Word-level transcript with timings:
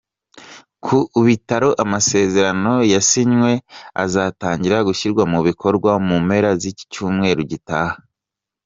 Ku 0.83 0.97
ikubitiro 1.05 1.69
amasezerano 1.83 2.73
yasinywe 2.93 3.51
azatangira 4.03 4.77
gushyirwa 4.87 5.23
mu 5.31 5.39
bikorwa 5.47 5.91
mu 6.07 6.15
mpera 6.25 6.49
z’icyumweru 6.61 7.41
gitaha. 7.53 7.95